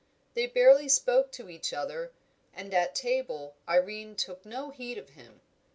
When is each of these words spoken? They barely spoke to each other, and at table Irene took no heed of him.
They 0.33 0.47
barely 0.47 0.89
spoke 0.89 1.31
to 1.33 1.47
each 1.47 1.71
other, 1.73 2.11
and 2.55 2.73
at 2.73 2.95
table 2.95 3.55
Irene 3.69 4.15
took 4.15 4.43
no 4.47 4.71
heed 4.71 4.97
of 4.97 5.09
him. 5.09 5.41